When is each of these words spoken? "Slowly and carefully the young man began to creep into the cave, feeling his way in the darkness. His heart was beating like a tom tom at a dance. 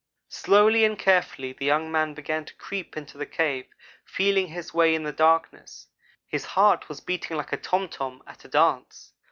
"Slowly 0.29 0.83
and 0.83 0.97
carefully 0.97 1.53
the 1.53 1.67
young 1.67 1.91
man 1.91 2.15
began 2.15 2.43
to 2.45 2.55
creep 2.55 2.97
into 2.97 3.19
the 3.19 3.25
cave, 3.27 3.67
feeling 4.03 4.47
his 4.47 4.73
way 4.73 4.95
in 4.95 5.03
the 5.03 5.11
darkness. 5.11 5.89
His 6.27 6.43
heart 6.57 6.89
was 6.89 7.01
beating 7.01 7.37
like 7.37 7.53
a 7.53 7.57
tom 7.57 7.87
tom 7.87 8.23
at 8.25 8.43
a 8.43 8.47
dance. 8.47 9.13